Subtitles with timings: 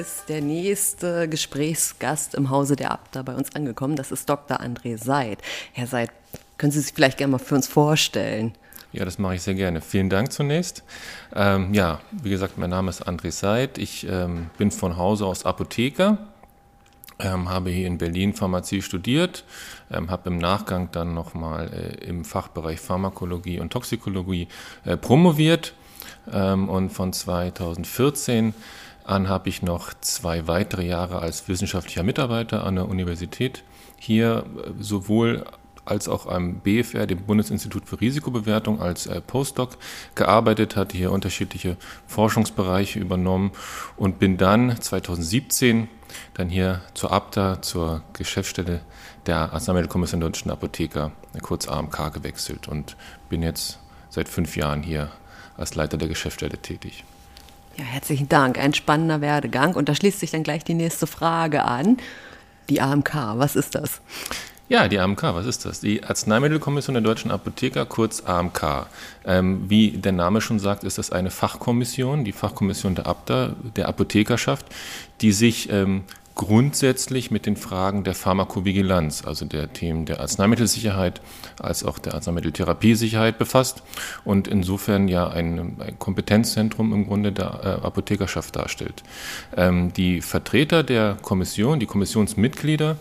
[0.00, 3.96] ist der nächste Gesprächsgast im Hause der Abda bei uns angekommen.
[3.96, 4.58] Das ist Dr.
[4.58, 5.40] André Seid.
[5.72, 6.10] Herr Seid,
[6.56, 8.54] können Sie sich vielleicht gerne mal für uns vorstellen?
[8.92, 9.82] Ja, das mache ich sehr gerne.
[9.82, 10.84] Vielen Dank zunächst.
[11.34, 13.76] Ähm, ja, wie gesagt, mein Name ist André Seid.
[13.76, 16.16] Ich ähm, bin von Hause aus Apotheker,
[17.18, 19.44] ähm, habe hier in Berlin Pharmazie studiert,
[19.92, 24.48] ähm, habe im Nachgang dann nochmal äh, im Fachbereich Pharmakologie und Toxikologie
[24.86, 25.74] äh, promoviert
[26.32, 28.54] ähm, und von 2014
[29.10, 33.64] an habe ich noch zwei weitere Jahre als wissenschaftlicher Mitarbeiter an der Universität
[33.98, 35.44] hier äh, sowohl
[35.84, 39.76] als auch am BFR, dem Bundesinstitut für Risikobewertung, als äh, Postdoc
[40.14, 43.50] gearbeitet, hatte hier unterschiedliche Forschungsbereiche übernommen
[43.96, 45.88] und bin dann 2017
[46.34, 48.82] dann hier zur ABDA, zur Geschäftsstelle
[49.26, 52.96] der Arzneimittelkommission der Deutschen Apotheker, kurz AMK, gewechselt und
[53.28, 55.10] bin jetzt seit fünf Jahren hier
[55.56, 57.04] als Leiter der Geschäftsstelle tätig.
[57.80, 58.58] Ja, herzlichen Dank.
[58.58, 59.74] Ein spannender Werdegang.
[59.74, 61.96] Und da schließt sich dann gleich die nächste Frage an.
[62.68, 64.02] Die AMK, was ist das?
[64.68, 65.80] Ja, die AMK, was ist das?
[65.80, 68.86] Die Arzneimittelkommission der deutschen Apotheker, kurz AMK.
[69.24, 73.88] Ähm, wie der Name schon sagt, ist das eine Fachkommission, die Fachkommission der ABDA, der
[73.88, 74.66] Apothekerschaft,
[75.22, 76.02] die sich ähm,
[76.34, 81.20] grundsätzlich mit den Fragen der Pharmakovigilanz, also der Themen der Arzneimittelsicherheit
[81.60, 83.82] als auch der Arzneimitteltherapiesicherheit befasst
[84.24, 89.02] und insofern ja ein, ein Kompetenzzentrum im Grunde der äh, Apothekerschaft darstellt.
[89.56, 92.96] Ähm, die Vertreter der Kommission, die Kommissionsmitglieder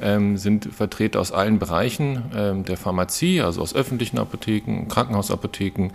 [0.00, 5.90] ähm, sind Vertreter aus allen Bereichen ähm, der Pharmazie, also aus öffentlichen Apotheken, Krankenhausapotheken,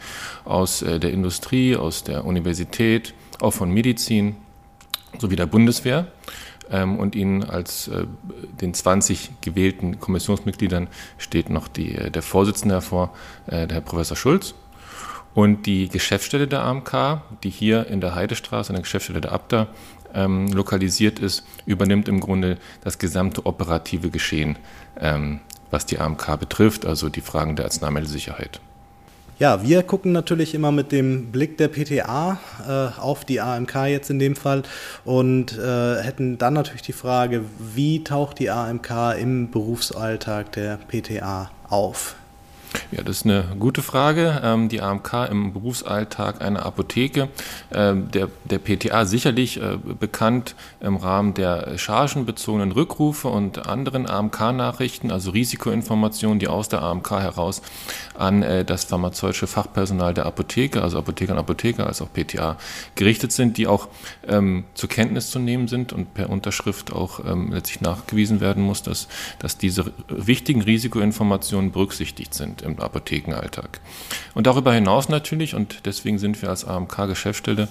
[0.45, 4.35] aus äh, der Industrie, aus der Universität, auch von Medizin
[5.19, 6.07] sowie der Bundeswehr
[6.71, 8.05] ähm, und Ihnen als äh,
[8.61, 10.87] den 20 gewählten Kommissionsmitgliedern
[11.17, 13.13] steht noch die, äh, der Vorsitzende hervor,
[13.47, 14.55] äh, der Herr Professor Schulz.
[15.33, 19.67] Und die Geschäftsstelle der AMK, die hier in der Heidestraße, in der Geschäftsstelle der Abda,
[20.13, 24.57] ähm, lokalisiert ist, übernimmt im Grunde das gesamte operative Geschehen,
[24.99, 28.61] ähm, was die AMK betrifft, also die Fragen der Arzneimittelsicherheit.
[29.39, 34.09] Ja, wir gucken natürlich immer mit dem Blick der PTA äh, auf die AMK jetzt
[34.09, 34.63] in dem Fall
[35.05, 41.51] und äh, hätten dann natürlich die Frage, wie taucht die AMK im Berufsalltag der PTA
[41.69, 42.15] auf?
[42.91, 44.41] Ja, das ist eine gute Frage.
[44.43, 47.29] Ähm, die AMK im Berufsalltag einer Apotheke,
[47.73, 55.11] ähm, der, der PTA sicherlich äh, bekannt im Rahmen der chargenbezogenen Rückrufe und anderen AMK-Nachrichten,
[55.11, 57.61] also Risikoinformationen, die aus der AMK heraus
[58.15, 62.57] an äh, das pharmazeutische Fachpersonal der Apotheke, also Apotheker und Apotheker, als auch PTA
[62.95, 63.87] gerichtet sind, die auch
[64.27, 68.83] ähm, zur Kenntnis zu nehmen sind und per Unterschrift auch ähm, letztlich nachgewiesen werden muss,
[68.83, 69.07] dass,
[69.39, 73.79] dass diese wichtigen Risikoinformationen berücksichtigt sind im Apothekenalltag.
[74.33, 77.67] Und darüber hinaus natürlich, und deswegen sind wir als AMK-Geschäftsstelle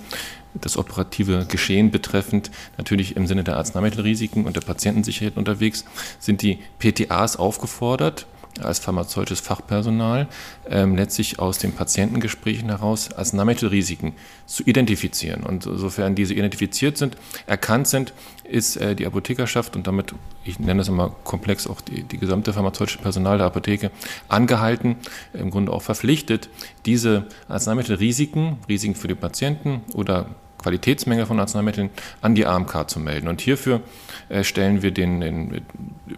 [0.55, 5.85] das operative Geschehen betreffend natürlich im Sinne der Arzneimittelrisiken und der Patientensicherheit unterwegs,
[6.19, 8.27] sind die PTAs aufgefordert,
[8.63, 10.29] als pharmazeutisches Fachpersonal
[10.69, 14.13] ähm, letztlich aus den Patientengesprächen heraus Arzneimittelrisiken
[14.47, 15.43] zu identifizieren.
[15.43, 18.13] Und sofern diese identifiziert sind, erkannt sind,
[18.45, 22.53] ist äh, die Apothekerschaft und damit, ich nenne das immer komplex, auch die, die gesamte
[22.53, 23.91] pharmazeutische Personal der Apotheke
[24.29, 24.97] angehalten,
[25.33, 26.49] im Grunde auch verpflichtet,
[26.85, 30.27] diese Arzneimittelrisiken, Risiken für die Patienten oder
[30.67, 31.91] Qualitätsmenge von Arzneimitteln
[32.23, 33.29] an die AMK zu melden.
[33.29, 33.83] Und hierfür
[34.29, 35.61] äh, stellen wir den, den,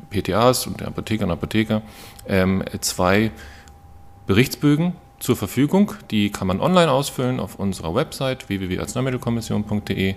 [0.09, 1.83] PTAs und den Apothekern und Apotheker
[2.27, 3.31] ähm, zwei
[4.27, 5.93] Berichtsbögen zur Verfügung.
[6.11, 10.15] Die kann man online ausfüllen auf unserer Website www.arzneimittelkommission.de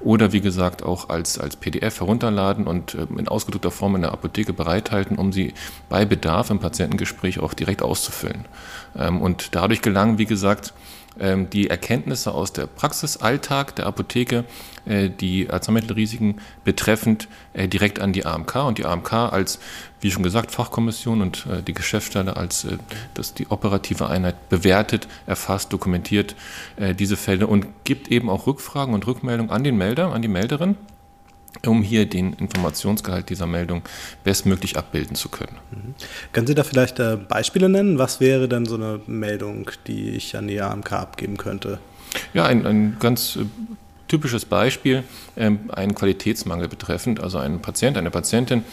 [0.00, 4.10] oder wie gesagt auch als, als PDF herunterladen und äh, in ausgedruckter Form in der
[4.10, 5.54] Apotheke bereithalten, um sie
[5.88, 8.46] bei Bedarf im Patientengespräch auch direkt auszufüllen.
[8.96, 14.44] Ähm, und dadurch gelangen, wie gesagt, ähm, die Erkenntnisse aus der Praxisalltag der Apotheke,
[14.88, 19.58] äh, die Arzneimittelrisiken betreffend, äh, direkt an die AMK und die AMK als,
[20.00, 22.66] wie schon gesagt, Fachkommission und äh, die Geschäftsstelle als
[23.14, 26.34] das die operative Einheit bewertet, erfasst, dokumentiert
[26.98, 30.76] diese Fälle und gibt eben auch Rückfragen und Rückmeldungen an den Melder, an die Melderin
[31.66, 33.82] um hier den Informationsgehalt dieser Meldung
[34.24, 35.56] bestmöglich abbilden zu können.
[35.70, 35.94] Mhm.
[36.32, 37.98] Können Sie da vielleicht äh, Beispiele nennen?
[37.98, 41.78] Was wäre denn so eine Meldung, die ich an die AMK abgeben könnte?
[42.32, 43.44] Ja, ein, ein ganz äh,
[44.08, 45.04] typisches Beispiel,
[45.36, 47.20] ähm, einen Qualitätsmangel betreffend.
[47.20, 48.64] Also ein Patient, eine Patientin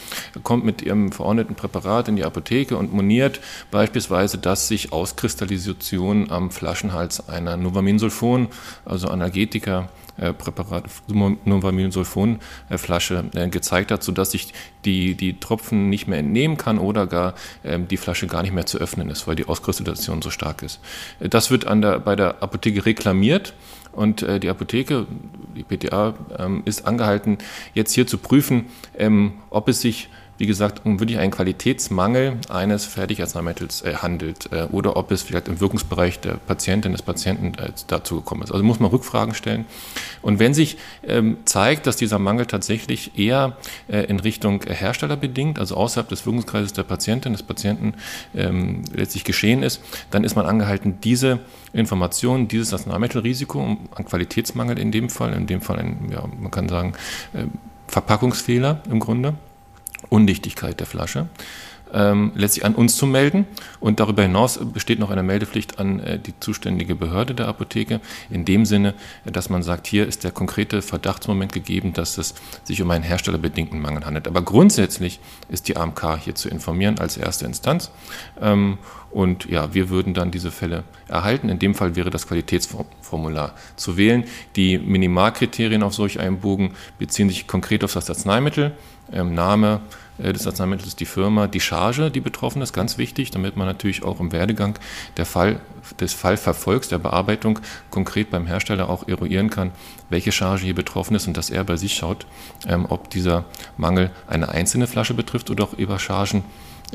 [0.43, 3.39] kommt mit ihrem verordneten Präparat in die Apotheke und moniert
[3.71, 8.47] beispielsweise, dass sich Auskristallisation am Flaschenhals einer Novaminsulfon,
[8.85, 9.89] also Analgetika,
[10.33, 14.53] Präparat, Novamilsulfon-Flasche äh, gezeigt hat, sodass ich
[14.85, 17.33] die, die Tropfen nicht mehr entnehmen kann oder gar
[17.63, 20.79] ähm, die Flasche gar nicht mehr zu öffnen ist, weil die Auskristallation so stark ist.
[21.19, 23.53] Äh, das wird an der, bei der Apotheke reklamiert
[23.91, 25.07] und äh, die Apotheke,
[25.55, 27.37] die PTA, ähm, ist angehalten,
[27.73, 28.65] jetzt hier zu prüfen,
[28.97, 34.67] ähm, ob es sich wie gesagt, um wirklich einen Qualitätsmangel eines Fertigarzneimittels äh, handelt äh,
[34.71, 38.51] oder ob es vielleicht im Wirkungsbereich der Patientin, des Patienten äh, dazu gekommen ist.
[38.51, 39.65] Also muss man Rückfragen stellen.
[40.21, 40.77] Und wenn sich
[41.07, 46.25] ähm, zeigt, dass dieser Mangel tatsächlich eher äh, in Richtung Hersteller bedingt, also außerhalb des
[46.25, 47.93] Wirkungskreises der Patientin, des Patienten
[48.35, 51.39] ähm, letztlich geschehen ist, dann ist man angehalten, diese
[51.71, 56.67] Informationen, dieses Arzneimittelrisiko, an Qualitätsmangel in dem Fall, in dem Fall ein, ja, man kann
[56.67, 56.93] sagen,
[57.33, 57.45] äh,
[57.87, 59.35] Verpackungsfehler im Grunde,
[60.09, 61.27] Undichtigkeit der Flasche,
[61.93, 63.45] ähm, letztlich an uns zu melden.
[63.79, 68.45] Und darüber hinaus besteht noch eine Meldepflicht an äh, die zuständige Behörde der Apotheke, in
[68.45, 68.93] dem Sinne,
[69.25, 73.79] dass man sagt, hier ist der konkrete Verdachtsmoment gegeben, dass es sich um einen herstellerbedingten
[73.79, 74.27] Mangel handelt.
[74.27, 75.19] Aber grundsätzlich
[75.49, 77.91] ist die AMK hier zu informieren als erste Instanz.
[78.41, 78.77] Ähm,
[79.11, 81.47] und ja, wir würden dann diese Fälle erhalten.
[81.47, 84.25] In dem Fall wäre das Qualitätsformular zu wählen.
[84.57, 88.73] Die Minimalkriterien auf solch einem Bogen beziehen sich konkret auf das Arzneimittel,
[89.11, 89.81] Name
[90.17, 94.03] äh, des Arzneimittels, die Firma, die Charge, die betroffen ist, ganz wichtig, damit man natürlich
[94.03, 94.77] auch im Werdegang
[95.17, 95.59] der Fall,
[95.99, 97.59] des Fallverfolgs, der Bearbeitung
[97.91, 99.71] konkret beim Hersteller auch eruieren kann,
[100.09, 102.25] welche Charge hier betroffen ist und dass er bei sich schaut,
[102.67, 103.45] ähm, ob dieser
[103.77, 106.43] Mangel eine einzelne Flasche betrifft oder auch über Chargen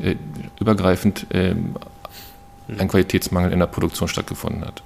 [0.01, 0.15] äh,
[0.59, 1.75] übergreifend ähm,
[2.77, 4.83] ein Qualitätsmangel in der Produktion stattgefunden hat.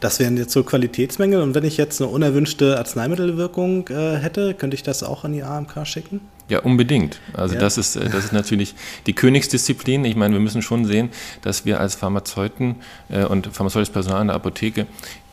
[0.00, 1.40] Das wären jetzt so Qualitätsmängel.
[1.40, 5.42] Und wenn ich jetzt eine unerwünschte Arzneimittelwirkung äh, hätte, könnte ich das auch an die
[5.42, 6.20] AMK schicken?
[6.48, 7.20] Ja, unbedingt.
[7.32, 7.60] Also ja.
[7.60, 8.74] das ist äh, das ist natürlich
[9.06, 10.04] die Königsdisziplin.
[10.04, 11.08] Ich meine, wir müssen schon sehen,
[11.40, 12.76] dass wir als Pharmazeuten
[13.08, 14.86] äh, und pharmazeutisches Personal in der Apotheke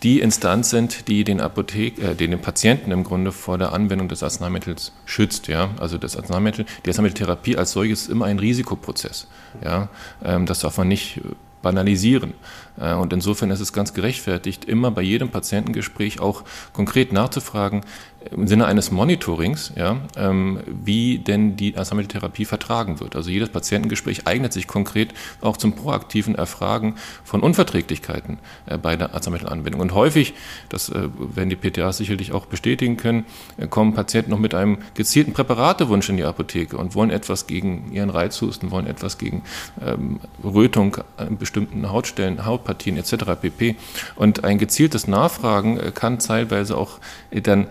[0.03, 4.07] die Instanz sind, die den Apothek, äh, den, den Patienten im Grunde vor der Anwendung
[4.07, 5.47] des Arzneimittels schützt.
[5.47, 9.27] Ja, also das Arzneimittel, die Arzneimitteltherapie als solches ist immer ein Risikoprozess.
[9.61, 9.89] Ja,
[10.23, 11.19] ähm, das darf man nicht
[11.61, 12.33] banalisieren.
[12.79, 16.43] Äh, und insofern ist es ganz gerechtfertigt, immer bei jedem Patientengespräch auch
[16.73, 17.81] konkret nachzufragen,
[18.29, 23.15] im Sinne eines Monitorings, ja, ähm, wie denn die Arzneimitteltherapie vertragen wird.
[23.15, 28.37] Also jedes Patientengespräch eignet sich konkret auch zum proaktiven Erfragen von Unverträglichkeiten
[28.67, 29.81] äh, bei der Arzneimittelanwendung.
[29.81, 30.33] Und häufig,
[30.69, 33.25] das äh, werden die PTAs sicherlich auch bestätigen können,
[33.69, 38.09] kommen Patienten noch mit einem gezielten Präparatewunsch in die Apotheke und wollen etwas gegen ihren
[38.09, 39.43] Reizhusten, wollen etwas gegen
[39.85, 43.15] ähm, Rötung an bestimmten Hautstellen, Haut Hautpartien etc.
[43.41, 43.75] pp.
[44.15, 46.99] Und ein gezieltes Nachfragen äh, kann teilweise auch
[47.31, 47.67] äh, dann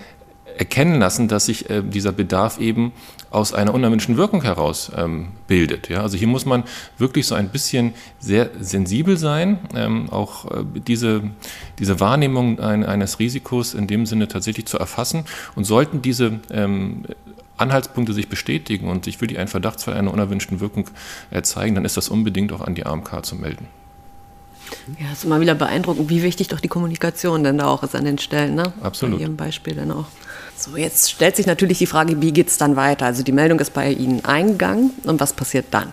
[0.58, 2.92] erkennen lassen, dass sich äh, dieser Bedarf eben
[3.30, 5.88] aus einer unerwünschten Wirkung heraus ähm, bildet.
[5.88, 6.02] Ja?
[6.02, 6.64] Also hier muss man
[6.98, 11.22] wirklich so ein bisschen sehr sensibel sein, ähm, auch äh, diese,
[11.78, 15.24] diese Wahrnehmung ein, eines Risikos in dem Sinne tatsächlich zu erfassen.
[15.54, 17.04] Und sollten diese ähm,
[17.56, 20.88] Anhaltspunkte sich bestätigen und sich wirklich ein Verdachtsfall einer unerwünschten Wirkung
[21.30, 23.66] äh, zeigen, dann ist das unbedingt auch an die AMK zu melden.
[24.98, 27.94] Ja, es ist immer wieder beeindruckend, wie wichtig doch die Kommunikation denn da auch ist
[27.94, 28.54] an den Stellen.
[28.54, 28.72] Ne?
[28.82, 29.18] Absolut.
[29.18, 30.06] Bei Ihrem Beispiel dann auch.
[30.56, 33.06] So, jetzt stellt sich natürlich die Frage, wie geht es dann weiter?
[33.06, 35.92] Also die Meldung ist bei Ihnen eingegangen und was passiert dann?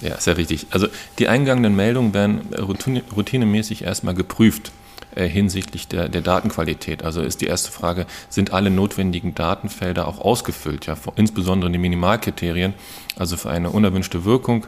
[0.00, 0.68] Ja, sehr richtig.
[0.70, 0.86] Also
[1.18, 4.70] die eingegangenen Meldungen werden routine, routinemäßig erstmal geprüft
[5.16, 7.04] äh, hinsichtlich der, der, Datenqualität.
[7.04, 10.86] Also ist die erste Frage, sind alle notwendigen Datenfelder auch ausgefüllt?
[10.86, 12.74] Ja, insbesondere die Minimalkriterien.
[13.16, 14.66] Also für eine unerwünschte Wirkung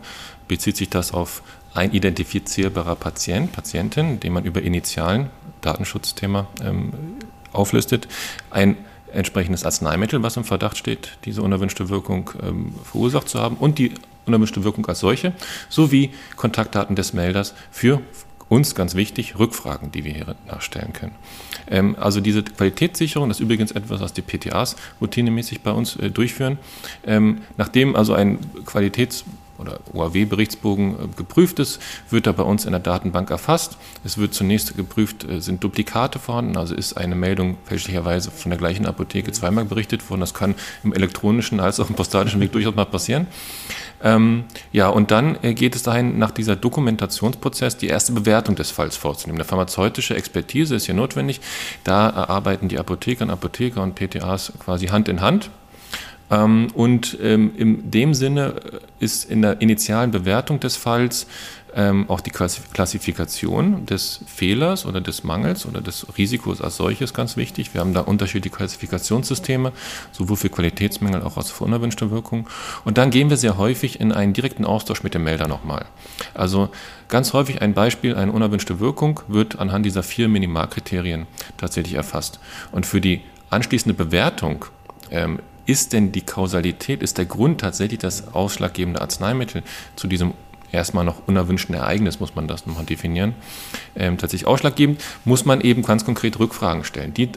[0.49, 1.43] bezieht sich das auf
[1.77, 5.31] ein identifizierbarer Patient, Patientin, den man über Initialen,
[5.61, 6.93] Datenschutzthema, ähm,
[7.53, 8.09] auflistet,
[8.51, 8.77] ein
[9.13, 13.93] entsprechendes Arzneimittel, was im Verdacht steht, diese unerwünschte Wirkung ähm, verursacht zu haben und die
[14.27, 15.33] unerwünschte Wirkung als solche,
[15.69, 18.01] sowie Kontaktdaten des Melders für
[18.49, 21.15] uns ganz wichtig, Rückfragen, die wir hier nachstellen können.
[21.69, 26.11] Ähm, also diese Qualitätssicherung, das ist übrigens etwas, was die PTAs routinemäßig bei uns äh,
[26.11, 26.59] durchführen.
[27.05, 29.25] Ähm, nachdem also ein Qualitäts
[29.59, 33.77] oder OAW-Berichtsbogen äh, geprüft ist, wird er bei uns in der Datenbank erfasst.
[34.05, 38.59] Es wird zunächst geprüft, äh, sind Duplikate vorhanden, also ist eine Meldung fälschlicherweise von der
[38.59, 40.21] gleichen Apotheke zweimal berichtet worden.
[40.21, 43.27] Das kann im elektronischen als auch im postalischen Weg durchaus mal passieren.
[44.03, 48.71] Ähm, ja, und dann äh, geht es dahin, nach dieser Dokumentationsprozess die erste Bewertung des
[48.71, 49.39] Falls vorzunehmen.
[49.39, 51.41] Eine pharmazeutische Expertise ist hier notwendig.
[51.85, 55.51] Da arbeiten die Apotheker und Apotheker und PTAs quasi Hand in Hand
[56.29, 58.61] und ähm, in dem Sinne
[58.99, 61.27] ist in der initialen Bewertung des Falls
[61.77, 67.37] ähm, auch die Klassifikation des Fehlers oder des Mangels oder des Risikos als solches ganz
[67.37, 67.75] wichtig.
[67.75, 69.73] Wir haben da unterschiedliche Klassifikationssysteme,
[70.11, 72.47] sowohl für Qualitätsmängel als auch für unerwünschte Wirkungen.
[72.87, 75.85] Und dann gehen wir sehr häufig in einen direkten Austausch mit dem Melder nochmal.
[76.33, 76.71] Also
[77.09, 81.27] ganz häufig ein Beispiel, eine unerwünschte Wirkung wird anhand dieser vier Minimalkriterien
[81.59, 82.41] tatsächlich erfasst.
[82.73, 84.65] Und für die anschließende Bewertung
[85.11, 89.63] ähm, ist denn die Kausalität, ist der Grund tatsächlich das ausschlaggebende Arzneimittel
[89.97, 90.33] zu diesem
[90.73, 93.35] erstmal noch unerwünschten Ereignis, muss man das nochmal definieren,
[93.95, 97.31] ähm, tatsächlich ausschlaggebend, muss man eben ganz konkret Rückfragen stellen, die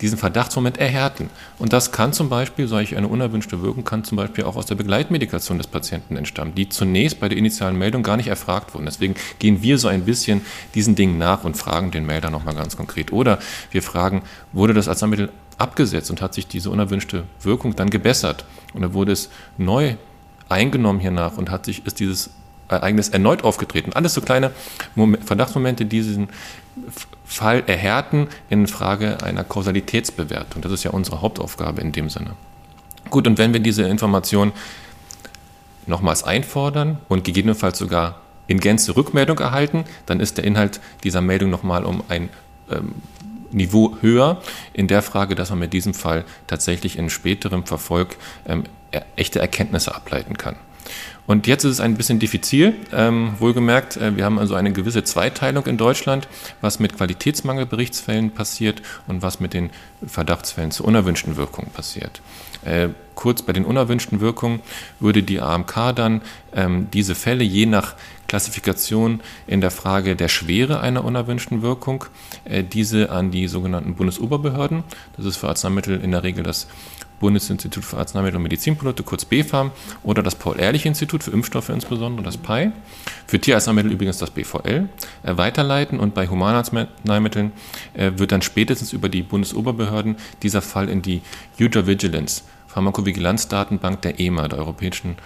[0.00, 1.30] diesen Verdachtsmoment erhärten.
[1.58, 4.74] Und das kann zum Beispiel, solch eine unerwünschte Wirkung, kann zum Beispiel auch aus der
[4.74, 8.86] Begleitmedikation des Patienten entstammen, die zunächst bei der initialen Meldung gar nicht erfragt wurden.
[8.86, 10.42] Deswegen gehen wir so ein bisschen
[10.74, 13.12] diesen Dingen nach und fragen den Melder nochmal ganz konkret.
[13.12, 13.38] Oder
[13.70, 18.44] wir fragen, wurde das Arzneimittel abgesetzt und hat sich diese unerwünschte Wirkung dann gebessert?
[18.74, 19.96] Oder wurde es neu
[20.48, 22.30] eingenommen hiernach und hat sich, ist dieses
[22.68, 23.92] Ereignis erneut aufgetreten.
[23.92, 24.50] Alles so kleine
[25.24, 26.28] Verdachtsmomente, die diesen
[27.24, 30.62] Fall erhärten in Frage einer Kausalitätsbewertung.
[30.62, 32.32] Das ist ja unsere Hauptaufgabe in dem Sinne.
[33.10, 34.52] Gut, und wenn wir diese Information
[35.86, 41.50] nochmals einfordern und gegebenenfalls sogar in Gänze Rückmeldung erhalten, dann ist der Inhalt dieser Meldung
[41.50, 42.28] nochmal um ein
[42.70, 42.94] ähm,
[43.54, 44.42] Niveau höher
[44.72, 48.64] in der Frage, dass man mit diesem Fall tatsächlich in späterem Verfolg ähm,
[49.16, 50.56] echte Erkenntnisse ableiten kann.
[51.26, 55.04] Und jetzt ist es ein bisschen diffizil, ähm, wohlgemerkt, äh, wir haben also eine gewisse
[55.04, 56.28] Zweiteilung in Deutschland,
[56.60, 59.70] was mit Qualitätsmangelberichtsfällen passiert und was mit den
[60.06, 62.20] Verdachtsfällen zu unerwünschten Wirkungen passiert.
[62.64, 64.60] Äh, kurz bei den unerwünschten Wirkungen
[65.00, 66.22] würde die AMK dann
[66.54, 67.94] ähm, diese Fälle je nach
[68.28, 72.04] Klassifikation in der Frage der Schwere einer unerwünschten Wirkung,
[72.44, 74.82] äh, diese an die sogenannten Bundesoberbehörden,
[75.16, 76.66] das ist für Arzneimittel in der Regel das
[77.20, 79.70] Bundesinstitut für Arzneimittel und Medizinprodukte, kurz BfArM,
[80.02, 82.72] oder das Paul-Ehrlich-Institut für Impfstoffe insbesondere, das PAI.
[83.26, 84.88] Für Tierarzneimittel übrigens das BVL
[85.22, 87.52] äh, weiterleiten und bei Humanarzneimitteln
[87.94, 91.22] äh, wird dann spätestens über die Bundesoberbehörden dieser Fall in die
[91.60, 95.16] User Vigilance, Pharmakovigilanzdatenbank der EMA, der Europäischen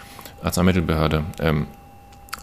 [0.42, 1.66] Arzneimittelbehörde, ähm,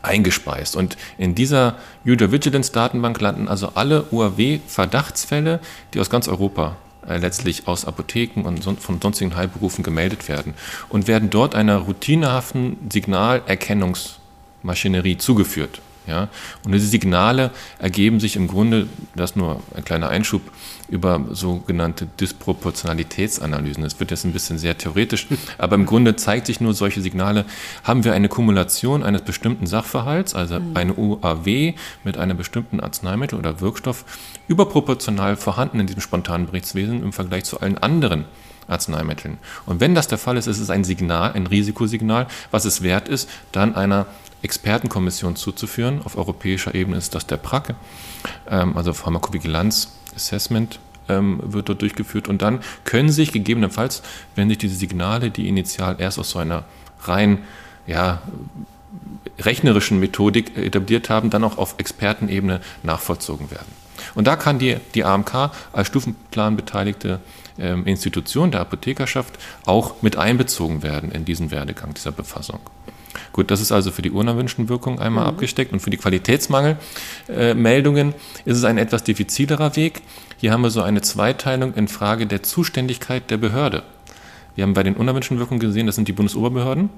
[0.01, 0.75] eingespeist.
[0.75, 5.59] Und in dieser User Vigilance Datenbank landen also alle UAW-Verdachtsfälle,
[5.93, 6.75] die aus ganz Europa
[7.07, 10.55] letztlich aus Apotheken und von sonstigen Heilberufen gemeldet werden
[10.89, 15.81] und werden dort einer routinehaften Signalerkennungsmaschinerie zugeführt.
[16.07, 16.29] Ja?
[16.63, 20.41] Und diese Signale ergeben sich im Grunde, das nur ein kleiner Einschub,
[20.87, 23.83] über sogenannte Disproportionalitätsanalysen.
[23.83, 27.45] Das wird jetzt ein bisschen sehr theoretisch, aber im Grunde zeigt sich nur solche Signale,
[27.83, 30.75] haben wir eine Kumulation eines bestimmten Sachverhalts, also mhm.
[30.75, 34.05] eine UAW mit einem bestimmten Arzneimittel oder Wirkstoff,
[34.47, 38.25] überproportional vorhanden in diesem spontanen Berichtswesen im Vergleich zu allen anderen
[38.67, 39.37] Arzneimitteln.
[39.65, 43.07] Und wenn das der Fall ist, ist es ein Signal, ein Risikosignal, was es wert
[43.07, 44.07] ist, dann einer
[44.45, 46.01] Expertenkommission zuzuführen.
[46.03, 47.75] Auf europäischer Ebene ist das der PRAC,
[48.49, 52.27] ähm, also Pharmakovigilanz Assessment ähm, wird dort durchgeführt.
[52.27, 54.01] Und dann können sich gegebenenfalls,
[54.35, 56.63] wenn sich diese Signale, die initial erst aus so einer
[57.01, 57.39] rein
[57.87, 58.21] ja,
[59.39, 63.67] rechnerischen Methodik etabliert haben, dann auch auf Expertenebene nachvollzogen werden.
[64.13, 67.19] Und da kann die, die AMK als stufenplanbeteiligte
[67.57, 72.59] ähm, Institution der Apothekerschaft auch mit einbezogen werden in diesen Werdegang dieser Befassung.
[73.33, 75.29] Gut, das ist also für die unerwünschten Wirkungen einmal mhm.
[75.29, 80.01] abgesteckt und für die Qualitätsmangelmeldungen äh, ist es ein etwas diffizilerer Weg.
[80.37, 83.83] Hier haben wir so eine Zweiteilung in Frage der Zuständigkeit der Behörde.
[84.55, 86.89] Wir haben bei den unerwünschten Wirkungen gesehen, das sind die Bundesoberbehörden.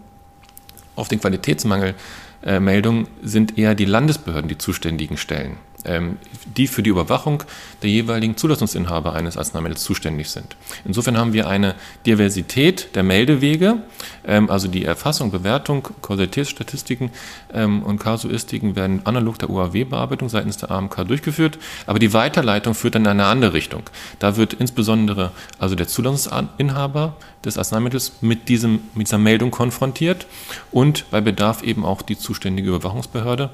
[0.95, 5.57] Auf den Qualitätsmangelmeldungen sind eher die Landesbehörden die zuständigen Stellen.
[5.85, 6.17] Ähm,
[6.55, 7.43] die für die Überwachung
[7.83, 10.55] der jeweiligen Zulassungsinhaber eines Arzneimittels zuständig sind.
[10.85, 13.83] Insofern haben wir eine Diversität der Meldewege,
[14.25, 17.11] ähm, also die Erfassung, Bewertung, Kausalitätsstatistiken
[17.53, 22.95] ähm, und Kasuistiken werden analog der UAW-Bearbeitung seitens der AMK durchgeführt, aber die Weiterleitung führt
[22.95, 23.83] dann in eine andere Richtung.
[24.19, 27.15] Da wird insbesondere also der Zulassungsinhaber
[27.45, 30.25] des Arzneimittels mit, diesem, mit dieser Meldung konfrontiert
[30.71, 33.51] und bei Bedarf eben auch die zuständige Überwachungsbehörde,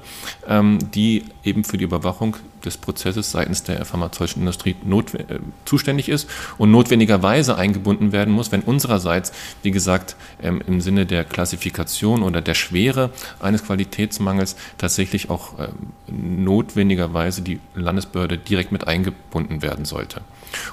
[0.94, 6.28] die eben für die Überwachung Überwachung des Prozesses seitens der pharmazeutischen Industrie äh, zuständig ist
[6.56, 12.40] und notwendigerweise eingebunden werden muss, wenn unsererseits, wie gesagt, ähm, im Sinne der Klassifikation oder
[12.40, 20.22] der Schwere eines Qualitätsmangels tatsächlich auch ähm, notwendigerweise die Landesbehörde direkt mit eingebunden werden sollte.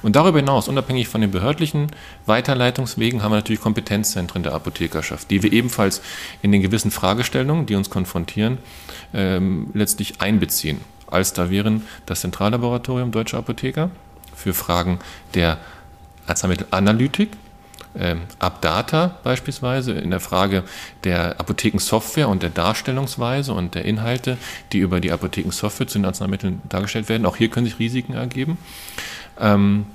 [0.02, 1.88] Und darüber hinaus, unabhängig von den behördlichen
[2.26, 6.02] Weiterleitungswegen, haben wir natürlich Kompetenzzentren der Apothekerschaft, die wir ebenfalls
[6.42, 8.60] in den gewissen Fragestellungen, die uns konfrontieren,
[9.14, 10.80] ähm, letztlich einbeziehen.
[11.12, 13.92] Alster wären das Zentrallaboratorium Deutscher Apotheker
[14.36, 15.00] für Fragen
[15.34, 15.58] der
[16.28, 17.30] Arzneimittelanalytik,
[17.94, 20.64] ähm, Abdata beispielsweise in der Frage
[21.04, 24.38] der Apothekensoftware und der Darstellungsweise und der Inhalte,
[24.72, 27.26] die über die Apothekensoftware zu den Arzneimitteln dargestellt werden.
[27.26, 28.58] Auch hier können sich Risiken ergeben.
[29.40, 29.88] Ähm,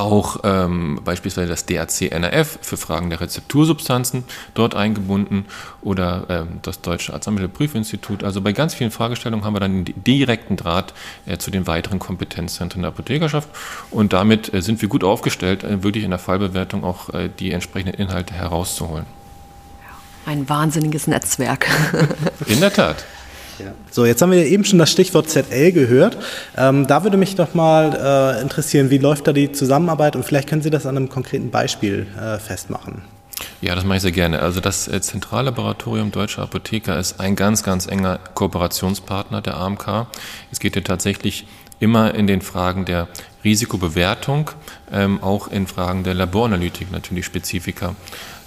[0.00, 4.24] auch ähm, beispielsweise das DAC-NRF für Fragen der Rezeptursubstanzen
[4.54, 5.46] dort eingebunden
[5.82, 8.24] oder ähm, das Deutsche Arzneimittelprüfinstitut.
[8.24, 10.94] Also bei ganz vielen Fragestellungen haben wir dann den direkten Draht
[11.26, 13.48] äh, zu den weiteren Kompetenzzentren der Apothekerschaft
[13.90, 17.52] und damit äh, sind wir gut aufgestellt, äh, wirklich in der Fallbewertung auch äh, die
[17.52, 19.06] entsprechenden Inhalte herauszuholen.
[20.26, 21.66] Ein wahnsinniges Netzwerk.
[22.46, 23.04] In der Tat.
[23.58, 23.72] Ja.
[23.90, 26.16] So, jetzt haben wir eben schon das Stichwort ZL gehört.
[26.56, 30.48] Ähm, da würde mich doch mal äh, interessieren, wie läuft da die Zusammenarbeit und vielleicht
[30.48, 33.02] können Sie das an einem konkreten Beispiel äh, festmachen.
[33.60, 34.40] Ja, das mache ich sehr gerne.
[34.40, 40.06] Also das äh, Zentrallaboratorium Deutscher Apotheker ist ein ganz, ganz enger Kooperationspartner der AMK.
[40.50, 41.46] Es geht hier tatsächlich
[41.80, 43.08] immer in den Fragen der
[43.44, 44.50] Risikobewertung,
[44.92, 47.94] ähm, auch in Fragen der Laboranalytik natürlich Spezifika,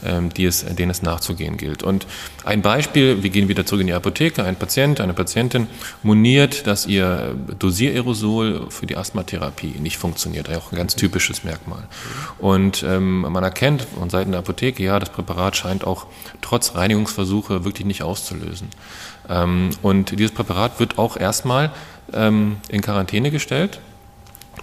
[0.04, 1.82] ähm, die es, denen es nachzugehen gilt.
[1.82, 2.06] Und
[2.44, 5.68] ein Beispiel, wir gehen wieder zurück in die Apotheke, ein Patient, eine Patientin
[6.04, 11.84] moniert, dass ihr Dosiererosol für die Asthmatherapie nicht funktioniert, auch ein ganz typisches Merkmal.
[12.40, 16.08] Und ähm, man erkennt von Seiten der Apotheke, ja, das Präparat scheint auch
[16.42, 18.68] trotz Reinigungsversuche wirklich nicht auszulösen.
[19.30, 21.72] Ähm, und dieses Präparat wird auch erstmal
[22.14, 23.80] in Quarantäne gestellt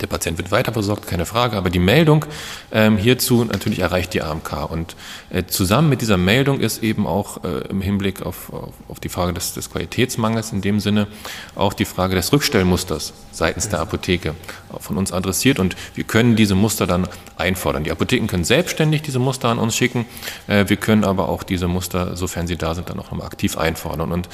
[0.00, 2.24] der Patient wird weiter versorgt, keine Frage, aber die Meldung
[2.70, 4.70] ähm, hierzu natürlich erreicht die AMK.
[4.70, 4.96] Und
[5.30, 9.08] äh, zusammen mit dieser Meldung ist eben auch äh, im Hinblick auf, auf, auf die
[9.08, 11.08] Frage des, des, Qualitätsmangels in dem Sinne
[11.56, 14.34] auch die Frage des Rückstellmusters seitens der Apotheke
[14.78, 15.58] von uns adressiert.
[15.58, 17.84] Und wir können diese Muster dann einfordern.
[17.84, 20.06] Die Apotheken können selbstständig diese Muster an uns schicken.
[20.46, 23.56] Äh, wir können aber auch diese Muster, sofern sie da sind, dann auch nochmal aktiv
[23.56, 24.12] einfordern.
[24.12, 24.28] Und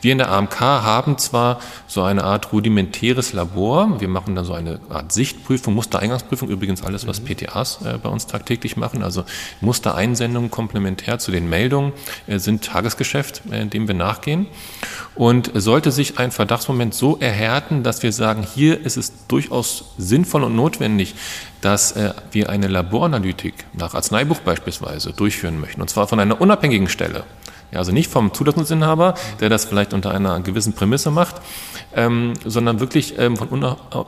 [0.00, 4.00] wir in der AMK haben zwar so eine Art rudimentäres Labor.
[4.00, 8.26] Wir machen dann so eine Art Sichtprüfung, Mustereingangsprüfung, übrigens alles, was PTAs äh, bei uns
[8.26, 9.02] tagtäglich machen.
[9.02, 9.24] Also
[9.60, 11.92] Mustereinsendungen komplementär zu den Meldungen
[12.26, 14.46] äh, sind Tagesgeschäft, äh, dem wir nachgehen.
[15.14, 20.44] Und sollte sich ein Verdachtsmoment so erhärten, dass wir sagen, hier ist es durchaus sinnvoll
[20.44, 21.14] und notwendig,
[21.60, 26.88] dass äh, wir eine Laboranalytik nach Arzneibuch beispielsweise durchführen möchten, und zwar von einer unabhängigen
[26.88, 27.24] Stelle.
[27.72, 31.36] Ja, also nicht vom Zulassungsinhaber, der das vielleicht unter einer gewissen Prämisse macht,
[31.94, 33.48] ähm, sondern wirklich ähm, von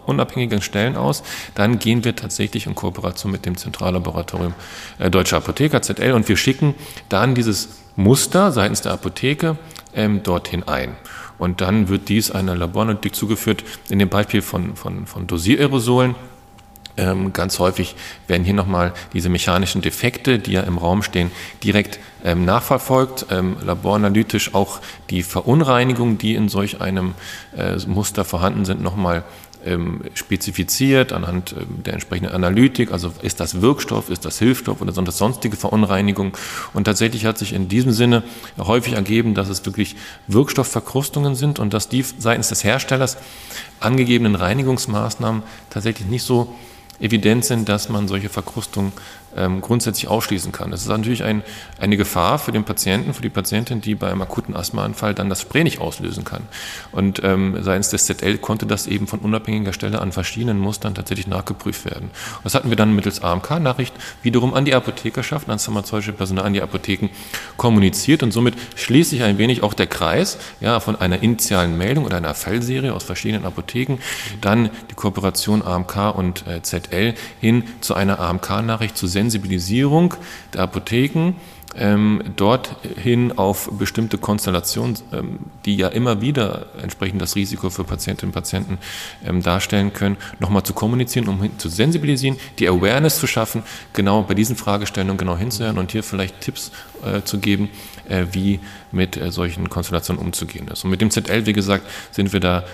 [0.06, 1.22] unabhängigen Stellen aus.
[1.54, 4.54] Dann gehen wir tatsächlich in Kooperation mit dem Zentrallaboratorium
[4.98, 6.74] äh, Deutscher Apotheker, ZL, und wir schicken
[7.08, 9.56] dann dieses Muster seitens der Apotheke
[9.94, 10.96] ähm, dorthin ein.
[11.38, 13.64] Und dann wird dies einer Laboranalytik zugeführt.
[13.90, 16.14] In dem Beispiel von, von, von Dosierersolen
[16.96, 17.94] ähm, ganz häufig
[18.26, 21.30] werden hier nochmal diese mechanischen Defekte, die ja im Raum stehen,
[21.62, 27.14] direkt ähm, nachverfolgt, ähm, laboranalytisch auch die Verunreinigungen, die in solch einem
[27.56, 29.24] äh, Muster vorhanden sind, nochmal
[29.64, 34.92] ähm, spezifiziert anhand ähm, der entsprechenden Analytik, also ist das Wirkstoff, ist das Hilfstoff oder
[34.92, 36.36] sind sonstige Verunreinigung.
[36.74, 38.22] Und tatsächlich hat sich in diesem Sinne
[38.58, 43.16] häufig ergeben, dass es wirklich Wirkstoffverkrustungen sind und dass die seitens des Herstellers
[43.80, 46.54] angegebenen Reinigungsmaßnahmen tatsächlich nicht so
[47.02, 48.92] evident sind, dass man solche Verkrustungen
[49.36, 50.70] ähm, grundsätzlich ausschließen kann.
[50.70, 51.42] Das ist natürlich ein,
[51.80, 55.40] eine Gefahr für den Patienten, für die Patientin, die bei einem akuten Asthmaanfall dann das
[55.40, 56.42] Spray nicht auslösen kann.
[56.92, 61.26] Und ähm, seitens des ZL konnte das eben von unabhängiger Stelle an verschiedenen Mustern tatsächlich
[61.26, 62.04] nachgeprüft werden.
[62.04, 66.52] Und das hatten wir dann mittels AMK-Nachricht wiederum an die Apothekerschaft, ans pharmazeutische Personal, an
[66.52, 67.08] die Apotheken
[67.56, 72.04] kommuniziert und somit schließt sich ein wenig auch der Kreis ja, von einer initialen Meldung
[72.04, 73.98] oder einer Fallserie aus verschiedenen Apotheken,
[74.40, 80.14] dann die Kooperation AMK und äh, ZL hin zu einer AMK-Nachricht zu senden Sensibilisierung
[80.52, 81.34] der Apotheken
[81.76, 88.30] ähm, dorthin auf bestimmte Konstellationen, ähm, die ja immer wieder entsprechend das Risiko für Patientinnen
[88.30, 88.78] und Patienten
[89.24, 94.34] ähm, darstellen können, nochmal zu kommunizieren, um zu sensibilisieren, die Awareness zu schaffen, genau bei
[94.34, 96.72] diesen Fragestellungen genau hinzuhören und hier vielleicht Tipps
[97.04, 97.68] äh, zu geben,
[98.08, 100.84] äh, wie mit äh, solchen Konstellationen umzugehen ist.
[100.84, 102.64] Und mit dem ZL, wie gesagt, sind wir da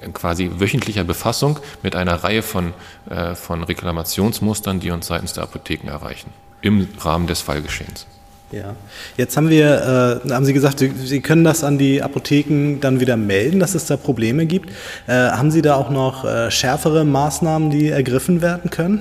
[0.00, 2.74] äh, quasi wöchentlicher Befassung mit einer Reihe von,
[3.08, 8.06] äh, von Reklamationsmustern, die uns seitens der Apotheken erreichen, im Rahmen des Fallgeschehens.
[8.52, 8.76] Ja,
[9.16, 13.16] jetzt haben wir, äh, haben Sie gesagt, Sie, können das an die Apotheken dann wieder
[13.16, 14.68] melden, dass es da Probleme gibt.
[15.06, 19.00] Äh, haben Sie da auch noch äh, schärfere Maßnahmen, die ergriffen werden können?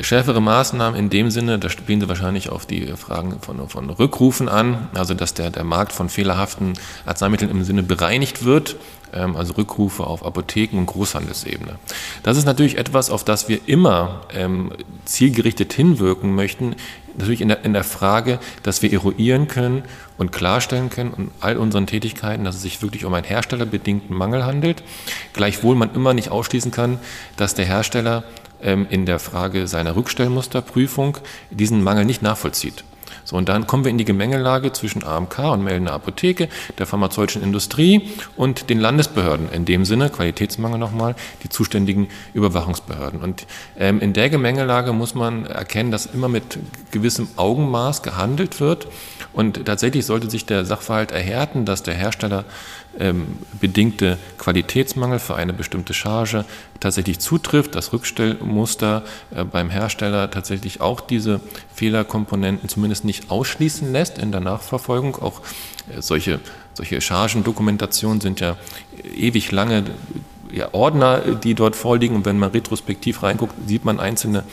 [0.00, 4.48] Schärfere Maßnahmen in dem Sinne, da spielen Sie wahrscheinlich auf die Fragen von, von Rückrufen
[4.48, 8.76] an, also dass der, der Markt von fehlerhaften Arzneimitteln im Sinne bereinigt wird,
[9.12, 11.76] ähm, also Rückrufe auf Apotheken und Großhandelsebene.
[12.22, 14.72] Das ist natürlich etwas, auf das wir immer ähm,
[15.04, 16.76] zielgerichtet hinwirken möchten,
[17.16, 19.84] natürlich in der, in der Frage, dass wir eruieren können
[20.18, 24.44] und klarstellen können in all unseren Tätigkeiten, dass es sich wirklich um einen herstellerbedingten Mangel
[24.44, 24.82] handelt.
[25.32, 26.98] Gleichwohl man immer nicht ausschließen kann,
[27.36, 28.24] dass der Hersteller
[28.60, 31.18] in der Frage seiner Rückstellmusterprüfung
[31.50, 32.84] diesen Mangel nicht nachvollzieht.
[33.26, 37.42] So, und dann kommen wir in die Gemengelage zwischen AMK und meldender Apotheke, der pharmazeutischen
[37.42, 39.50] Industrie und den Landesbehörden.
[39.50, 43.20] In dem Sinne, Qualitätsmangel nochmal, die zuständigen Überwachungsbehörden.
[43.20, 46.58] Und ähm, in der Gemengelage muss man erkennen, dass immer mit
[46.92, 48.86] gewissem Augenmaß gehandelt wird.
[49.32, 52.85] Und tatsächlich sollte sich der Sachverhalt erhärten, dass der Hersteller ähm,
[53.60, 56.44] bedingte Qualitätsmangel für eine bestimmte Charge
[56.78, 59.02] tatsächlich zutrifft, das Rückstellmuster
[59.34, 61.40] äh, beim Hersteller tatsächlich auch diese
[61.74, 65.16] Fehlerkomponenten zumindest nicht nicht ausschließen lässt in der Nachverfolgung.
[65.16, 65.40] Auch
[65.94, 66.40] äh, solche,
[66.74, 68.56] solche Chargendokumentationen sind ja
[69.16, 69.84] ewig lange
[70.52, 72.16] ja, Ordner, die dort vorliegen.
[72.16, 74.44] Und wenn man retrospektiv reinguckt, sieht man einzelne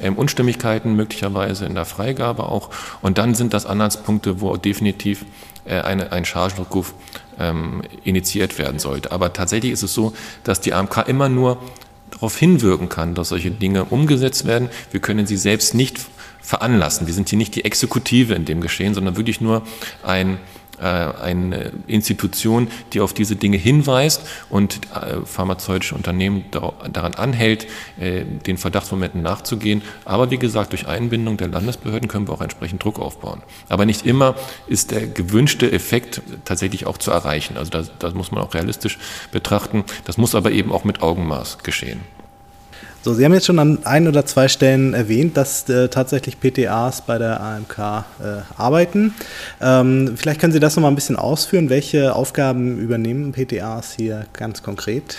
[0.00, 2.70] ähm, Unstimmigkeiten möglicherweise in der Freigabe auch.
[3.02, 5.24] Und dann sind das Anhaltspunkte, wo definitiv
[5.64, 6.94] äh, eine, ein Chargenrückruf
[7.38, 9.12] ähm, initiiert werden sollte.
[9.12, 10.12] Aber tatsächlich ist es so,
[10.44, 11.58] dass die AMK immer nur
[12.10, 14.70] darauf hinwirken kann, dass solche Dinge umgesetzt werden.
[14.90, 16.00] Wir können sie selbst nicht
[16.40, 17.06] veranlassen.
[17.06, 19.62] Wir sind hier nicht die Exekutive in dem Geschehen, sondern wirklich nur
[20.02, 20.38] ein
[20.84, 27.66] eine Institution, die auf diese Dinge hinweist und äh, pharmazeutische Unternehmen daran anhält,
[27.98, 29.82] äh, den Verdachtsmomenten nachzugehen.
[30.04, 33.42] Aber wie gesagt, durch Einbindung der Landesbehörden können wir auch entsprechend Druck aufbauen.
[33.68, 34.36] Aber nicht immer
[34.66, 37.56] ist der gewünschte Effekt tatsächlich auch zu erreichen.
[37.56, 38.98] Also das, das muss man auch realistisch
[39.32, 39.84] betrachten.
[40.04, 42.00] Das muss aber eben auch mit Augenmaß geschehen.
[43.02, 47.02] So, Sie haben jetzt schon an ein oder zwei Stellen erwähnt, dass äh, tatsächlich PTAs
[47.02, 48.02] bei der AMK äh,
[48.56, 49.14] arbeiten.
[49.60, 51.70] Ähm, vielleicht können Sie das noch mal ein bisschen ausführen.
[51.70, 55.16] Welche Aufgaben übernehmen PTAs hier ganz konkret?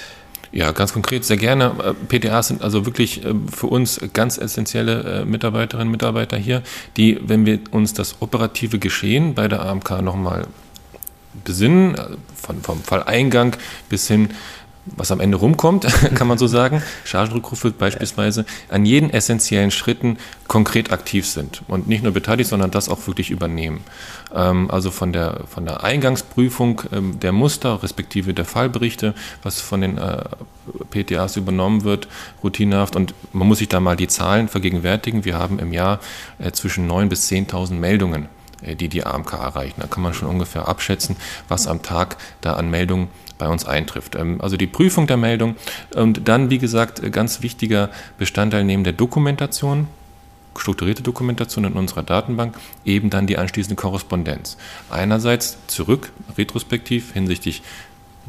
[0.51, 1.95] Ja, ganz konkret, sehr gerne.
[2.11, 6.63] Äh, PTAs sind also wirklich äh, für uns ganz essentielle äh, Mitarbeiterinnen und Mitarbeiter hier,
[6.97, 10.47] die, wenn wir uns das operative Geschehen bei der AMK nochmal
[11.45, 11.95] besinnen,
[12.35, 13.55] von, vom Falleingang
[13.89, 14.29] bis hin
[14.85, 20.91] was am Ende rumkommt, kann man so sagen, Chargenrückrufe beispielsweise, an jeden essentiellen Schritten konkret
[20.91, 23.81] aktiv sind und nicht nur beteiligt, sondern das auch wirklich übernehmen.
[24.33, 29.13] Ähm, also von der, von der Eingangsprüfung ähm, der Muster, respektive der Fallberichte,
[29.43, 30.23] was von den äh,
[30.91, 32.07] PTAs übernommen wird,
[32.43, 32.95] routinehaft.
[32.95, 35.25] Und man muss sich da mal die Zahlen vergegenwärtigen.
[35.25, 35.99] Wir haben im Jahr
[36.39, 38.27] äh, zwischen 9.000 bis 10.000 Meldungen
[38.61, 39.81] die die AMK erreichen.
[39.81, 41.15] Da kann man schon ungefähr abschätzen,
[41.47, 44.15] was am Tag da an Meldungen bei uns eintrifft.
[44.15, 45.55] Ähm, also die Prüfung der Meldung
[45.95, 49.87] und dann, wie gesagt, ganz wichtiger Bestandteil neben der Dokumentation,
[50.55, 54.57] strukturierte Dokumentation in unserer Datenbank, eben dann die anschließende Korrespondenz.
[54.89, 57.63] Einerseits zurück, retrospektiv hinsichtlich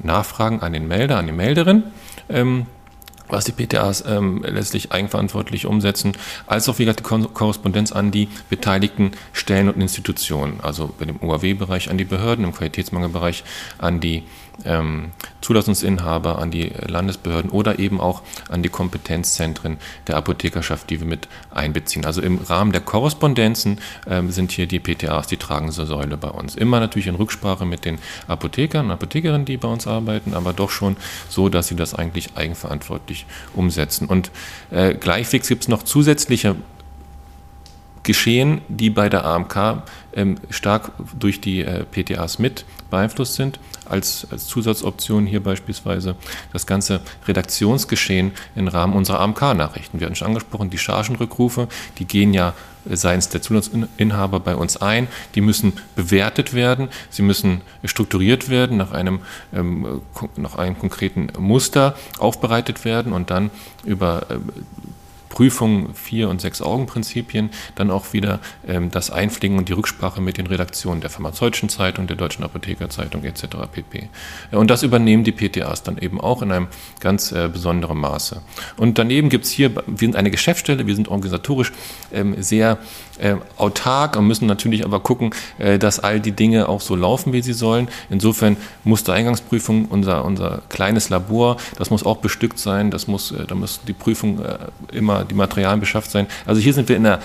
[0.03, 1.83] Nachfragen an den Melder, an die Melderin,
[2.29, 2.67] ähm,
[3.31, 6.13] was die PTAs ähm, letztlich eigenverantwortlich umsetzen,
[6.47, 11.17] als auch wie gesagt die Korrespondenz an die beteiligten Stellen und Institutionen, also bei dem
[11.23, 13.45] UAW-Bereich an die Behörden, im Qualitätsmangelbereich
[13.79, 14.25] an die
[14.65, 21.07] ähm, Zulassungsinhaber, an die Landesbehörden oder eben auch an die Kompetenzzentren der Apothekerschaft, die wir
[21.07, 22.05] mit einbeziehen.
[22.05, 26.55] Also im Rahmen der Korrespondenzen ähm, sind hier die PTAs die tragende Säule bei uns.
[26.55, 30.71] Immer natürlich in Rücksprache mit den Apothekern und Apothekerinnen, die bei uns arbeiten, aber doch
[30.71, 30.97] schon
[31.29, 34.07] so, dass sie das eigentlich eigenverantwortlich umsetzen.
[34.07, 34.31] Und
[34.71, 36.57] äh, gleichwegs gibt es noch zusätzliche
[38.11, 43.61] Geschehen, die bei der AMK ähm, stark durch die äh, PTAs mit beeinflusst sind.
[43.89, 46.17] Als, als Zusatzoption hier beispielsweise
[46.53, 50.01] das ganze Redaktionsgeschehen im Rahmen unserer AMK-Nachrichten.
[50.01, 51.69] Wir hatten schon angesprochen, die Chargenrückrufe,
[51.99, 55.07] die gehen ja seitens der Zulassinhaber bei uns ein.
[55.37, 59.21] Die müssen bewertet werden, sie müssen strukturiert werden, nach einem,
[59.55, 60.03] ähm,
[60.35, 63.53] nach einem konkreten Muster aufbereitet werden und dann
[63.85, 64.39] über äh,
[65.31, 70.37] Prüfung vier und sechs Augen-Prinzipien dann auch wieder ähm, das Einfliegen und die Rücksprache mit
[70.37, 73.47] den Redaktionen der Pharmazeutischen Zeitung, der Deutschen Apothekerzeitung etc.
[73.73, 74.09] pp.
[74.51, 78.43] Und das übernehmen die PTAs dann eben auch in einem ganz äh, besonderen Maße.
[78.77, 81.73] Und daneben gibt es hier, wir sind eine Geschäftsstelle, wir sind organisatorisch
[82.13, 82.79] ähm, sehr
[83.21, 87.33] äh, autark und müssen natürlich aber gucken, äh, dass all die Dinge auch so laufen,
[87.33, 87.89] wie sie sollen.
[88.09, 93.31] Insofern muss der Eingangsprüfung, unser, unser kleines Labor, das muss auch bestückt sein, das muss,
[93.31, 94.59] äh, da muss die Prüfung äh,
[95.25, 96.27] die Materialien beschafft sein.
[96.47, 97.21] Also hier sind wir in der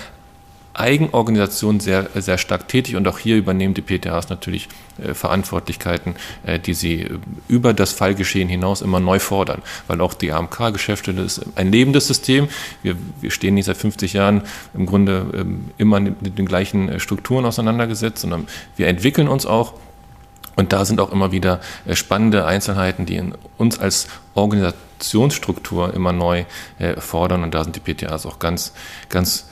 [0.76, 4.68] Eigenorganisation sehr, sehr stark tätig und auch hier übernehmen die PTAs natürlich
[5.02, 10.12] äh, Verantwortlichkeiten, äh, die sie äh, über das Fallgeschehen hinaus immer neu fordern, weil auch
[10.12, 12.48] die AMK-Geschäfte ist ein lebendes System.
[12.82, 14.42] Wir, wir stehen nicht seit 50 Jahren
[14.74, 19.72] im Grunde ähm, immer mit den gleichen äh, Strukturen auseinandergesetzt, sondern wir entwickeln uns auch
[20.56, 23.22] und da sind auch immer wieder äh, spannende Einzelheiten, die
[23.56, 24.08] uns als
[24.96, 26.44] Organisationsstruktur immer neu
[26.78, 27.42] äh, fordern.
[27.42, 28.72] Und da sind die PTAs auch ganz,
[29.08, 29.46] ganz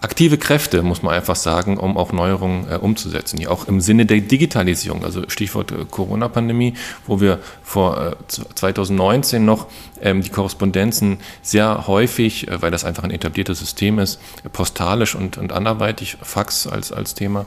[0.00, 3.38] aktive Kräfte, muss man einfach sagen, um auch Neuerungen äh, umzusetzen.
[3.38, 6.74] Hier auch im Sinne der Digitalisierung, also Stichwort äh, Corona-Pandemie,
[7.06, 9.66] wo wir vor äh, 2019 noch
[10.02, 14.20] ähm, die Korrespondenzen sehr häufig, äh, weil das einfach ein etabliertes System ist,
[14.52, 17.46] postalisch und, und anderweitig, Fax als, als Thema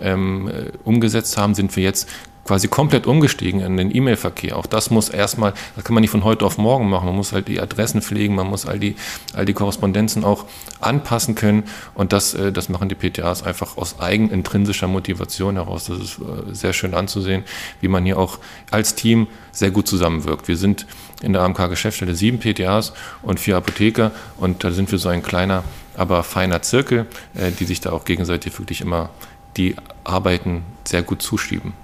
[0.00, 2.08] ähm, äh, umgesetzt haben, sind wir jetzt
[2.48, 4.56] quasi komplett umgestiegen in den E-Mail-Verkehr.
[4.56, 7.04] Auch das muss erstmal, das kann man nicht von heute auf morgen machen.
[7.04, 8.96] Man muss halt die Adressen pflegen, man muss all die,
[9.34, 10.46] all die Korrespondenzen auch
[10.80, 11.64] anpassen können.
[11.92, 15.84] Und das, äh, das machen die PTAs einfach aus eigenintrinsischer Motivation heraus.
[15.84, 17.44] Das ist äh, sehr schön anzusehen,
[17.82, 18.38] wie man hier auch
[18.70, 20.48] als Team sehr gut zusammenwirkt.
[20.48, 20.86] Wir sind
[21.20, 25.64] in der AMK-Geschäftsstelle sieben PTAs und vier Apotheker und da sind wir so ein kleiner,
[25.98, 29.10] aber feiner Zirkel, äh, die sich da auch gegenseitig wirklich immer
[29.58, 31.74] die Arbeiten sehr gut zuschieben.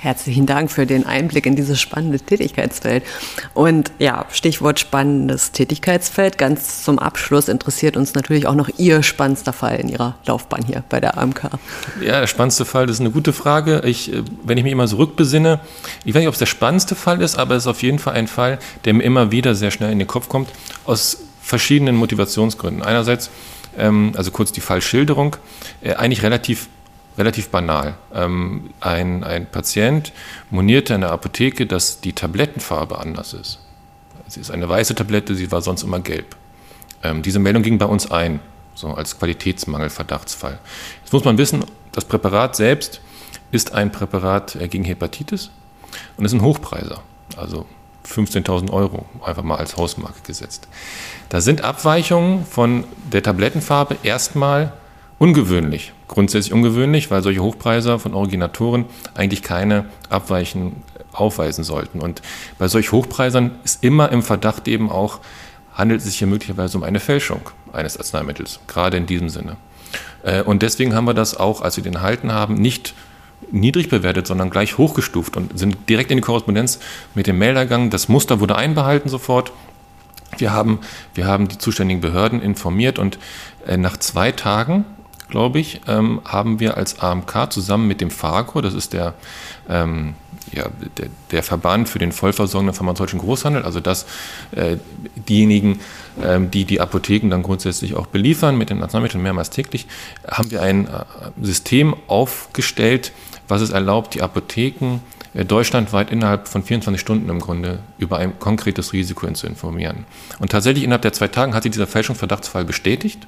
[0.00, 3.02] Herzlichen Dank für den Einblick in dieses spannende Tätigkeitsfeld.
[3.52, 6.38] Und ja, Stichwort spannendes Tätigkeitsfeld.
[6.38, 10.84] Ganz zum Abschluss interessiert uns natürlich auch noch Ihr spannendster Fall in Ihrer Laufbahn hier
[10.88, 11.50] bei der AMK.
[12.00, 13.82] Ja, der spannendste Fall, das ist eine gute Frage.
[13.84, 15.58] Ich, äh, wenn ich mich immer so rückbesinne,
[16.04, 18.14] ich weiß nicht, ob es der spannendste Fall ist, aber es ist auf jeden Fall
[18.14, 20.48] ein Fall, der mir immer wieder sehr schnell in den Kopf kommt,
[20.84, 22.84] aus verschiedenen Motivationsgründen.
[22.84, 23.30] Einerseits,
[23.76, 25.34] ähm, also kurz die Fallschilderung,
[25.82, 26.68] äh, eigentlich relativ
[27.18, 27.96] relativ banal.
[28.14, 30.12] Ähm, ein, ein Patient
[30.50, 33.58] monierte in der Apotheke, dass die Tablettenfarbe anders ist.
[34.28, 36.36] Sie ist eine weiße Tablette, sie war sonst immer gelb.
[37.02, 38.40] Ähm, diese Meldung ging bei uns ein,
[38.74, 40.58] so als Qualitätsmangel-Verdachtsfall.
[41.02, 43.00] Jetzt muss man wissen, das Präparat selbst
[43.50, 45.50] ist ein Präparat äh, gegen Hepatitis
[46.16, 47.02] und ist ein Hochpreiser,
[47.36, 47.66] also
[48.06, 50.68] 15.000 Euro einfach mal als Hausmarke gesetzt.
[51.28, 54.72] Da sind Abweichungen von der Tablettenfarbe erstmal
[55.18, 62.00] ungewöhnlich grundsätzlich ungewöhnlich, weil solche Hochpreiser von Originatoren eigentlich keine Abweichen aufweisen sollten.
[62.00, 62.22] Und
[62.58, 65.20] bei solch Hochpreisern ist immer im Verdacht eben auch,
[65.74, 67.42] handelt es sich hier möglicherweise um eine Fälschung
[67.72, 69.56] eines Arzneimittels, gerade in diesem Sinne.
[70.22, 72.94] Äh, und deswegen haben wir das auch, als wir den erhalten haben, nicht
[73.50, 76.80] niedrig bewertet, sondern gleich hochgestuft und sind direkt in die Korrespondenz
[77.14, 77.90] mit dem Melder gegangen.
[77.90, 79.52] Das Muster wurde einbehalten sofort.
[80.36, 80.80] Wir haben,
[81.14, 83.18] wir haben die zuständigen Behörden informiert und
[83.66, 84.84] äh, nach zwei Tagen
[85.28, 89.14] glaube ich, ähm, haben wir als AMK zusammen mit dem FAGO, das ist der,
[89.68, 90.14] ähm,
[90.52, 94.06] ja, der, der, Verband für den vollversorgenden pharmazeutischen Großhandel, also das,
[94.52, 94.78] äh,
[95.28, 95.80] diejenigen,
[96.22, 99.86] ähm, die die Apotheken dann grundsätzlich auch beliefern mit den Arzneimitteln mehrmals täglich,
[100.26, 101.04] haben wir ein äh,
[101.42, 103.12] System aufgestellt,
[103.46, 105.00] was es erlaubt, die Apotheken
[105.34, 110.06] äh, deutschlandweit innerhalb von 24 Stunden im Grunde über ein konkretes Risiko zu informieren.
[110.38, 113.26] Und tatsächlich innerhalb der zwei Tagen hat sich dieser Fälschungsverdachtsfall bestätigt.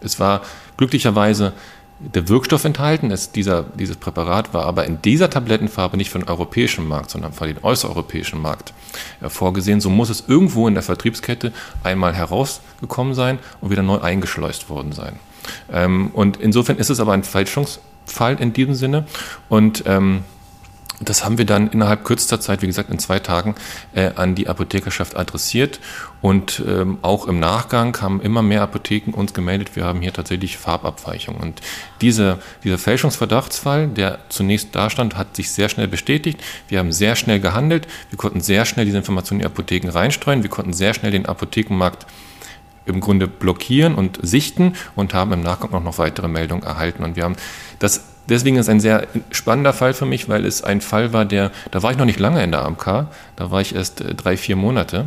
[0.00, 0.42] Es war
[0.76, 1.52] glücklicherweise
[2.00, 3.10] der Wirkstoff enthalten.
[3.10, 7.32] Es, dieser, dieses Präparat war aber in dieser Tablettenfarbe nicht für den europäischen Markt, sondern
[7.32, 8.72] für den äußereuropäischen Markt
[9.20, 9.80] äh, vorgesehen.
[9.80, 11.52] So muss es irgendwo in der Vertriebskette
[11.84, 15.18] einmal herausgekommen sein und wieder neu eingeschleust worden sein.
[15.70, 19.06] Ähm, und insofern ist es aber ein Fälschungsfall in diesem Sinne.
[19.48, 20.24] Und ähm,
[21.00, 23.54] das haben wir dann innerhalb kürzester Zeit, wie gesagt, in zwei Tagen
[23.94, 25.80] äh, an die Apothekerschaft adressiert.
[26.20, 30.58] Und ähm, auch im Nachgang haben immer mehr Apotheken uns gemeldet, wir haben hier tatsächlich
[30.58, 31.40] Farbabweichungen.
[31.40, 31.62] Und
[32.02, 36.38] diese, dieser Fälschungsverdachtsfall, der zunächst da stand, hat sich sehr schnell bestätigt.
[36.68, 37.88] Wir haben sehr schnell gehandelt.
[38.10, 40.42] Wir konnten sehr schnell diese Informationen in die Apotheken reinstreuen.
[40.42, 42.06] Wir konnten sehr schnell den Apothekenmarkt
[42.84, 47.04] im Grunde blockieren und sichten und haben im Nachgang auch noch weitere Meldungen erhalten.
[47.04, 47.36] Und wir haben
[47.78, 51.24] das deswegen ist es ein sehr spannender Fall für mich, weil es ein Fall war,
[51.24, 54.14] der, da war ich noch nicht lange in der AMK, da war ich erst äh,
[54.14, 55.06] drei, vier Monate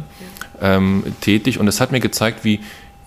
[0.62, 2.60] ähm, tätig und es hat mir gezeigt, wie,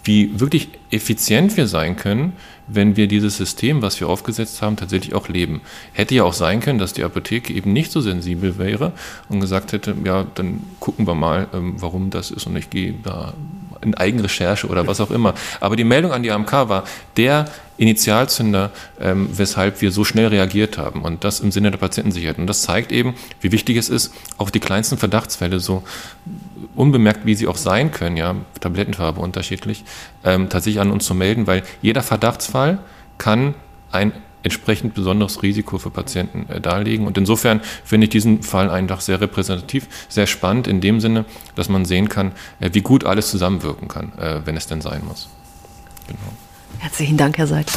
[0.05, 2.33] wie wirklich effizient wir sein können,
[2.69, 5.61] wenn wir dieses System, was wir aufgesetzt haben, tatsächlich auch leben.
[5.93, 8.93] Hätte ja auch sein können, dass die Apotheke eben nicht so sensibel wäre
[9.29, 12.95] und gesagt hätte, ja, dann gucken wir mal, ähm, warum das ist und ich gehe
[13.03, 13.35] da
[13.83, 15.35] in Eigenrecherche oder was auch immer.
[15.61, 16.85] Aber die Meldung an die AMK war
[17.17, 17.47] der
[17.79, 22.39] Initialzünder, ähm, weshalb wir so schnell reagiert haben und das im Sinne der Patientensicherheit.
[22.39, 25.83] Und das zeigt eben, wie wichtig es ist, auch die kleinsten Verdachtsfälle, so
[26.75, 29.85] unbemerkt wie sie auch sein können, ja, Tablettenfarbe unterschiedlich,
[30.25, 32.79] ähm, tatsächlich an uns zu melden, weil jeder Verdachtsfall
[33.19, 33.55] kann
[33.93, 34.13] ein
[34.43, 37.07] entsprechend besonderes Risiko für Patienten äh, darlegen.
[37.07, 41.69] Und insofern finde ich diesen Fall einfach sehr repräsentativ, sehr spannend in dem Sinne, dass
[41.69, 45.29] man sehen kann, äh, wie gut alles zusammenwirken kann, äh, wenn es denn sein muss.
[46.07, 46.19] Genau.
[46.79, 47.73] Herzlichen Dank, Herr Seid.